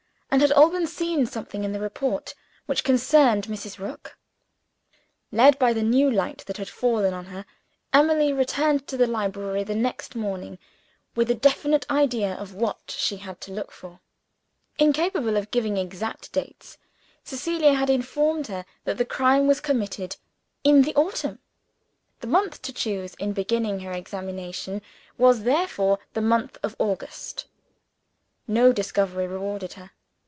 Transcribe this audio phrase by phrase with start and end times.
[0.33, 3.79] And had Alban seen something in the report, which concerned Mrs.
[3.79, 4.17] Rook?
[5.29, 7.43] Led by the new light that had fallen on her,
[7.91, 10.57] Emily returned to the library the next morning
[11.17, 13.99] with a definite idea of what she had to look for.
[14.79, 16.77] Incapable of giving exact dates,
[17.25, 20.15] Cecilia had informed her that the crime was committed
[20.63, 21.39] "in the autumn."
[22.21, 24.81] The month to choose, in beginning her examination,
[25.17, 27.47] was therefore the month of August.
[28.47, 29.91] No discovery rewarded her.